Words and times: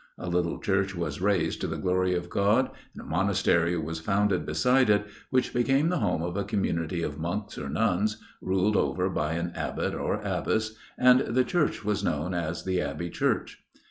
A 0.17 0.29
little 0.29 0.59
church 0.59 0.95
was 0.95 1.21
raised 1.21 1.61
to 1.61 1.67
the 1.67 1.77
glory 1.77 2.15
of 2.15 2.27
God, 2.27 2.71
and 2.95 3.03
a 3.05 3.07
monastery 3.07 3.77
was 3.77 3.99
founded 3.99 4.47
beside 4.47 4.89
it, 4.89 5.05
which 5.29 5.53
became 5.53 5.89
the 5.89 5.99
home 5.99 6.23
of 6.23 6.35
a 6.35 6.43
community 6.43 7.03
of 7.03 7.19
monks 7.19 7.55
or 7.55 7.69
nuns, 7.69 8.17
ruled 8.41 8.75
over 8.75 9.11
by 9.11 9.33
an 9.33 9.51
Abbot 9.53 9.93
or 9.93 10.15
Abbess; 10.23 10.73
and 10.97 11.19
the 11.19 11.43
church 11.43 11.85
was 11.85 12.03
known 12.03 12.33
as 12.33 12.63
the 12.63 12.81
Abbey 12.81 13.11
Church. 13.11 13.63